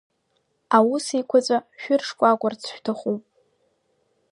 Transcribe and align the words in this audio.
Аус 0.77 1.05
еиқәаҵәа 1.15 1.57
шәыршкәакәарц 1.81 2.61
шәҭахуп! 2.71 3.23